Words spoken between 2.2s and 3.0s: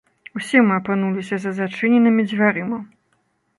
дзвярыма.